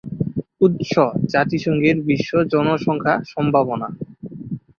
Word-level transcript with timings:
উৎস: 0.61 0.93
"জাতিসংঘের 1.27 1.97
বিশ্ব 2.07 2.31
জনসংখ্যা 2.53 3.15
সম্ভাবনা" 3.31 3.87